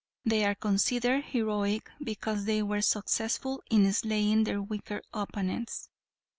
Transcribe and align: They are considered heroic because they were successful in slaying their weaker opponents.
They 0.25 0.43
are 0.45 0.55
considered 0.55 1.25
heroic 1.25 1.91
because 2.03 2.45
they 2.45 2.63
were 2.63 2.81
successful 2.81 3.61
in 3.69 3.93
slaying 3.93 4.45
their 4.45 4.59
weaker 4.59 5.03
opponents. 5.13 5.89